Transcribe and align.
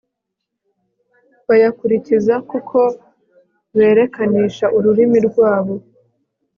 bayakurikiza 1.47 2.35
kuko 2.49 2.79
berekanisha 3.77 4.65
ururimi 4.77 5.19
rwabo 5.27 5.75